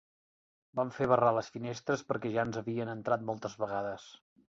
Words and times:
Vam 0.77 0.91
fer 0.95 1.07
barrar 1.11 1.33
les 1.37 1.51
finestres 1.57 2.03
perquè 2.13 2.31
ja 2.37 2.45
ens 2.47 2.57
havien 2.63 2.91
entrat 2.95 3.27
moltes 3.29 3.59
vegades. 3.65 4.09